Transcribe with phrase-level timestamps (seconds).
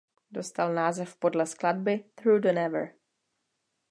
[0.31, 2.93] Dostal název podle skladby "Through the Never".